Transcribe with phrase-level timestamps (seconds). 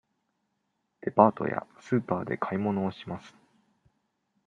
[1.01, 3.35] デパートやスーパーで買い物をします。